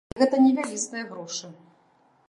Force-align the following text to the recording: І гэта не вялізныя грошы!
І 0.15 0.19
гэта 0.21 0.39
не 0.45 0.47
вялізныя 0.59 1.05
грошы! 1.13 1.55